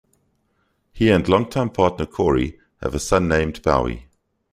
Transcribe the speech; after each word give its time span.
He 0.91 1.11
and 1.11 1.29
longtime 1.29 1.69
partner 1.69 2.07
Cory 2.07 2.59
have 2.81 2.95
a 2.95 2.99
son 2.99 3.27
named 3.27 3.61
Bowie. 3.61 4.09